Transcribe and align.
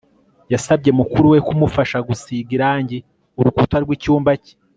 yasabye 0.53 0.89
mukuru 0.99 1.25
we 1.33 1.37
kumufasha 1.47 1.97
gusiga 2.07 2.49
irangi 2.57 2.97
urukuta 3.39 3.75
rwicyumba 3.83 4.31
cye 4.43 4.53